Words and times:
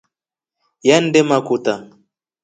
Yande 0.87 1.19
makuta. 1.29 1.73